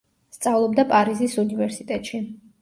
[0.35, 2.23] სწავლობდა პარიზის უნივერსიტეტში.